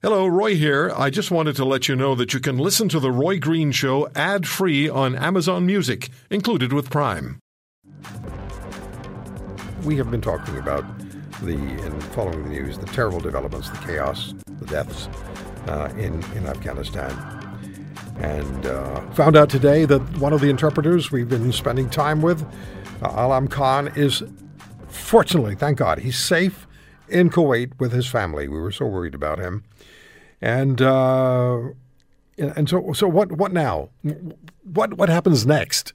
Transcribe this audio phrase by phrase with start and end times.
[0.00, 0.92] Hello, Roy here.
[0.96, 3.72] I just wanted to let you know that you can listen to The Roy Green
[3.72, 7.40] Show ad free on Amazon Music, included with Prime.
[9.82, 10.84] We have been talking about
[11.42, 15.08] the, and following the news, the terrible developments, the chaos, the deaths
[15.66, 17.12] uh, in, in Afghanistan.
[18.18, 22.44] And uh, found out today that one of the interpreters we've been spending time with,
[23.02, 24.22] uh, Alam Khan, is
[24.86, 26.67] fortunately, thank God, he's safe
[27.10, 28.48] in Kuwait with his family.
[28.48, 29.64] We were so worried about him.
[30.40, 31.60] And uh,
[32.36, 33.90] and so so what what now?
[34.64, 35.92] What what happens next?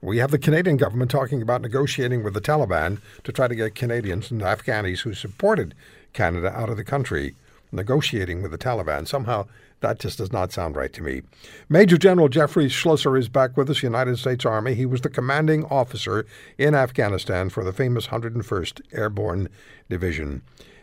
[0.00, 3.74] We have the Canadian government talking about negotiating with the Taliban to try to get
[3.74, 5.74] Canadians and Afghanis who supported
[6.12, 7.34] Canada out of the country,
[7.74, 9.06] negotiating with the Taliban.
[9.06, 9.46] Somehow
[9.80, 11.22] that just does not sound right to me.
[11.68, 14.74] Major General Jeffrey Schloesser is back with us, United States Army.
[14.74, 16.24] He was the commanding officer
[16.56, 19.48] in Afghanistan for the famous 101st Airborne
[19.90, 20.40] Division.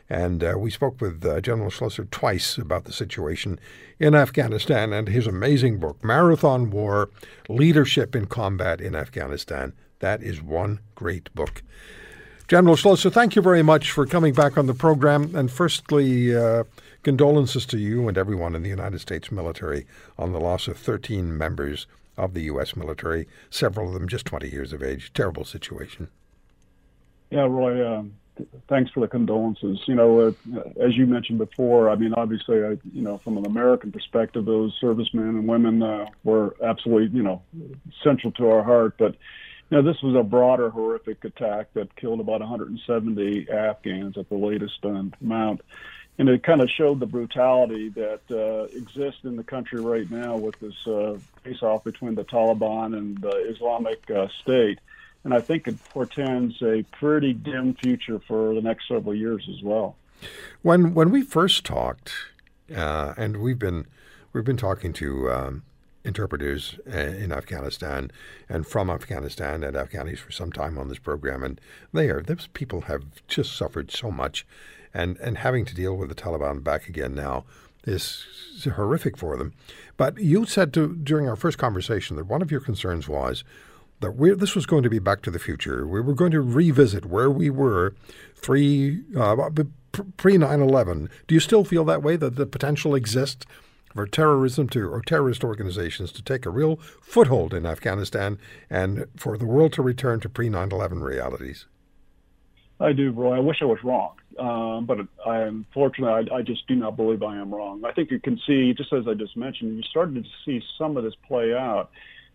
[0.08, 3.60] And uh, we spoke with uh, General Schloesser twice about the situation
[3.98, 7.10] in Afghanistan and his amazing book, Marathon War
[7.50, 9.74] Leadership in Combat in Afghanistan.
[10.00, 11.64] That is one great book.
[12.52, 15.34] General Schloesser, thank you very much for coming back on the program.
[15.34, 16.66] And firstly, uh,
[17.02, 19.86] condolences to you and everyone in the United States military
[20.20, 22.76] on the loss of 13 members of the U.S.
[22.76, 25.14] military, several of them just 20 years of age.
[25.14, 26.10] Terrible situation.
[27.30, 28.16] Yeah, Roy, um,
[28.68, 29.80] thanks for the condolences.
[29.86, 30.32] You know, uh,
[30.82, 34.76] as you mentioned before, I mean, obviously, I, you know, from an American perspective, those
[34.82, 37.44] servicemen and women uh, were absolutely, you know,
[38.04, 38.96] central to our heart.
[38.98, 39.16] But,
[39.78, 44.84] know, this was a broader horrific attack that killed about 170 Afghans at the latest
[44.84, 45.62] amount.
[46.18, 50.38] And it kind of showed the brutality that uh, exists in the country right now
[50.38, 54.80] with this uh, face-off between the Taliban and the Islamic uh, State
[55.24, 59.62] and I think it portends a pretty dim future for the next several years as
[59.62, 59.96] well.
[60.62, 62.12] When when we first talked,
[62.76, 63.88] uh, and we've been
[64.34, 65.64] we've been talking to um,
[66.04, 68.12] interpreters uh, in Afghanistan
[68.50, 71.62] and from Afghanistan and Afghanis for some time on this program, and
[71.94, 74.46] they are those people have just suffered so much,
[74.94, 77.46] and and having to deal with the Taliban back again now
[77.84, 78.26] is
[78.76, 79.54] horrific for them.
[79.98, 83.44] But you said to, during our first conversation that one of your concerns was
[84.02, 85.88] that we this was going to be Back to the Future.
[85.88, 87.96] We were going to revisit where we were
[88.36, 89.36] three uh,
[90.18, 91.10] pre 9/11.
[91.28, 92.16] Do you still feel that way?
[92.16, 93.46] That the potential exists
[93.94, 99.38] for terrorism to or terrorist organizations to take a real foothold in Afghanistan and for
[99.38, 101.66] the world to return to pre 9/11 realities?
[102.80, 103.38] I do, Roy.
[103.38, 107.22] I wish I was wrong, um, but I unfortunately I, I just do not believe
[107.22, 107.84] I am wrong.
[107.86, 110.98] I think you can see, just as I just mentioned, you started to see some
[110.98, 111.92] of this play out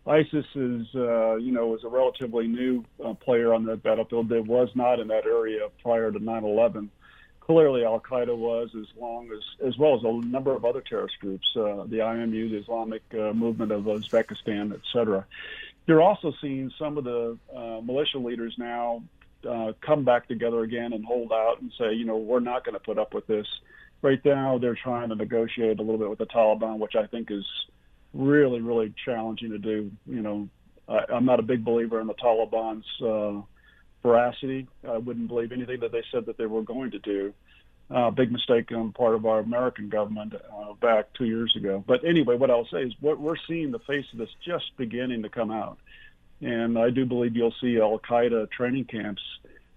[0.06, 4.47] ISIS is, uh, you know, was a relatively new uh, player on the battlefield that
[4.47, 6.88] was not in that area prior to 9/11.
[7.47, 11.15] Clearly, Al Qaeda was, as long as, as well as a number of other terrorist
[11.21, 15.25] groups, uh, the IMU, the Islamic uh, Movement of Uzbekistan, et cetera.
[15.87, 19.05] You're also seeing some of the uh, militia leaders now
[19.49, 22.75] uh, come back together again and hold out and say, you know, we're not going
[22.75, 23.47] to put up with this.
[24.03, 27.31] Right now, they're trying to negotiate a little bit with the Taliban, which I think
[27.31, 27.45] is
[28.12, 29.93] really, really challenging to do.
[30.06, 30.49] You know,
[30.89, 33.41] I, I'm not a big believer in the Taliban's uh,
[34.06, 34.67] veracity.
[34.89, 37.34] I wouldn't believe anything that they said that they were going to do.
[37.89, 41.84] Uh, big mistake on part of our American government uh, back two years ago.
[41.87, 45.22] But anyway, what I'll say is what we're seeing the face of this just beginning
[45.22, 45.78] to come out.
[46.41, 49.22] And I do believe you'll see Al Qaeda training camps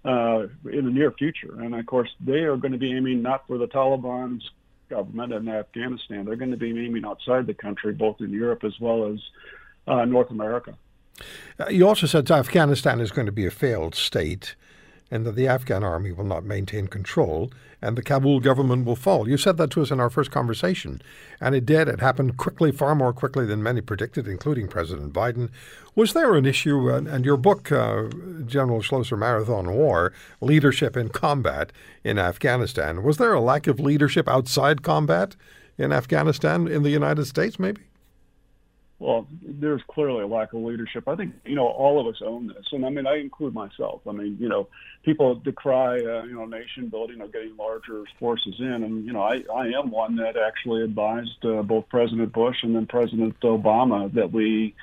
[0.03, 1.61] uh, in the near future.
[1.61, 4.50] And of course, they are going to be aiming not for the Taliban's
[4.90, 6.25] government in Afghanistan.
[6.25, 9.19] They're going to be aiming outside the country, both in Europe as well as
[9.88, 10.75] uh, North America.
[11.59, 14.56] Uh, you also said Afghanistan is going to be a failed state
[15.12, 19.28] and that the Afghan army will not maintain control and the Kabul government will fall.
[19.28, 21.02] You said that to us in our first conversation,
[21.40, 21.88] and it did.
[21.88, 25.50] It happened quickly, far more quickly than many predicted, including President Biden.
[25.96, 28.09] Was there an issue, uh, and your book, uh,
[28.46, 31.72] General Schloesser Marathon War Leadership in Combat
[32.03, 35.38] in Afghanistan, was there a lack of leadership outside combat
[35.78, 37.84] in Afghanistan in the United States, maybe?
[38.99, 41.07] Well, there's clearly a lack of leadership.
[41.07, 44.01] I think you know all of us own this, and I mean I include myself.
[44.05, 44.67] I mean you know
[45.03, 49.22] people decry uh, you know nation building or getting larger forces in, and you know
[49.22, 54.13] I I am one that actually advised uh, both President Bush and then President Obama
[54.16, 54.75] that we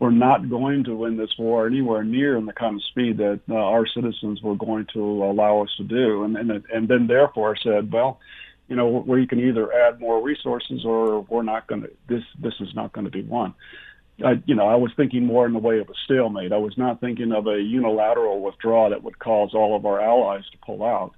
[0.00, 3.38] were not going to win this war anywhere near in the kind of speed that
[3.48, 7.56] uh, our citizens were going to allow us to do, and and and then therefore
[7.62, 8.18] said well
[8.70, 12.22] you know, where you can either add more resources or we're not going to, this,
[12.38, 13.52] this is not going to be one.
[14.24, 16.52] I, you know, I was thinking more in the way of a stalemate.
[16.52, 20.44] I was not thinking of a unilateral withdrawal that would cause all of our allies
[20.52, 21.14] to pull out.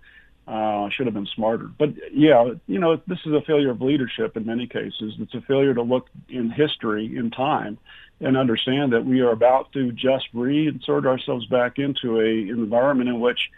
[0.48, 1.70] Uh, should have been smarter.
[1.78, 5.14] But yeah, you know, this is a failure of leadership in many cases.
[5.20, 7.78] It's a failure to look in history, in time,
[8.20, 13.20] and understand that we are about to just reinsert ourselves back into a environment in
[13.20, 13.50] which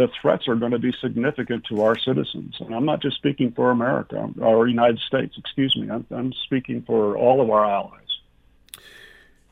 [0.00, 2.56] the threats are going to be significant to our citizens.
[2.58, 5.90] And I'm not just speaking for America or United States, excuse me.
[5.90, 8.00] I'm, I'm speaking for all of our allies.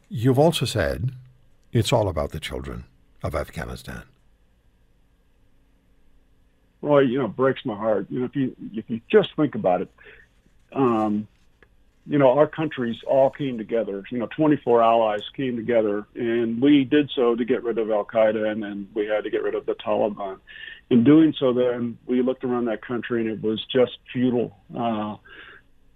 [0.09, 1.11] You've also said
[1.71, 2.85] it's all about the children
[3.23, 4.05] of Afghanistan.
[6.81, 8.07] Well, you know, it breaks my heart.
[8.09, 9.91] You know, if you if you just think about it,
[10.73, 11.29] um,
[12.09, 14.03] you know, our countries all came together.
[14.11, 18.07] You know, 24 allies came together, and we did so to get rid of Al
[18.07, 20.39] Qaeda, and then we had to get rid of the Taliban.
[20.89, 24.57] In doing so, then we looked around that country, and it was just futile.
[24.75, 25.17] Uh,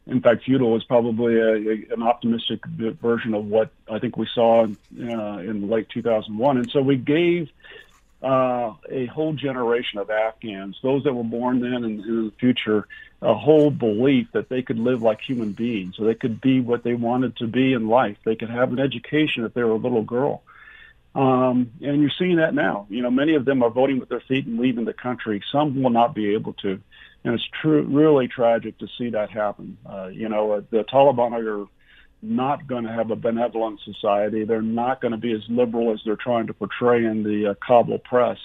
[0.07, 4.29] in fact, futile was probably a, a, an optimistic version of what I think we
[4.35, 6.59] saw in, uh, in late 2001.
[6.59, 7.49] And so we gave
[8.23, 12.87] uh, a whole generation of Afghans, those that were born then and in the future,
[13.21, 16.85] a whole belief that they could live like human beings, so they could be what
[16.85, 18.17] they wanted to be in life.
[18.25, 20.43] They could have an education if they were a little girl.
[21.15, 22.87] Um, and you're seeing that now.
[22.89, 25.43] You know, many of them are voting with their feet and leaving the country.
[25.51, 26.81] Some will not be able to,
[27.25, 29.77] and it's true, really tragic to see that happen.
[29.85, 31.67] Uh, you know, uh, the Taliban are
[32.23, 34.45] not going to have a benevolent society.
[34.45, 37.55] They're not going to be as liberal as they're trying to portray in the uh,
[37.67, 38.39] Kabul press,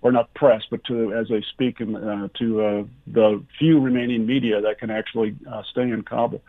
[0.00, 4.26] or not press, but to as they speak in, uh, to uh, the few remaining
[4.26, 6.42] media that can actually uh, stay in Kabul.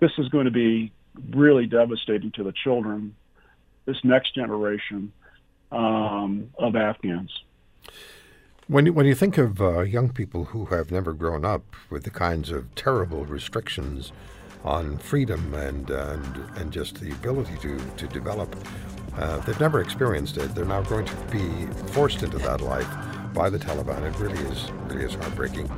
[0.00, 0.92] This is going to be
[1.30, 3.14] really devastating to the children,
[3.84, 5.12] this next generation
[5.70, 7.32] um, of Afghans.
[8.66, 12.04] When you, when you think of uh, young people who have never grown up with
[12.04, 14.12] the kinds of terrible restrictions
[14.64, 18.54] on freedom and and, and just the ability to, to develop.
[19.16, 20.54] Uh, they've never experienced it.
[20.54, 22.88] They're now going to be forced into that life
[23.34, 24.02] by the Taliban.
[24.02, 25.68] It really is really is heartbreaking.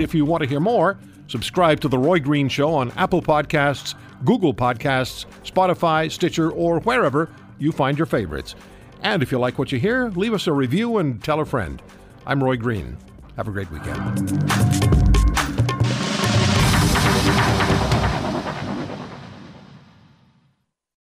[0.00, 3.94] If you want to hear more, subscribe to the Roy Green Show on Apple Podcasts,
[4.24, 8.54] Google Podcasts, Spotify, Stitcher, or wherever you find your favorites.
[9.02, 11.82] And if you like what you hear, leave us a review and tell a friend.
[12.26, 12.96] I'm Roy Green.
[13.36, 14.97] Have a great weekend.